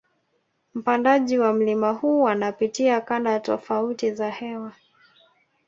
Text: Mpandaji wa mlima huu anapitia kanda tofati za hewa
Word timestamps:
Mpandaji 0.73 1.37
wa 1.39 1.53
mlima 1.53 1.91
huu 1.91 2.27
anapitia 2.27 3.01
kanda 3.01 3.39
tofati 3.39 4.11
za 4.13 4.29
hewa 4.29 4.73